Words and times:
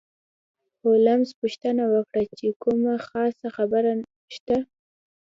هولمز 0.83 1.29
پوښتنه 1.39 1.83
وکړه 1.93 2.23
چې 2.37 2.47
کومه 2.63 2.93
خاصه 3.07 3.47
خبره 3.55 3.91
شته. 4.35 4.57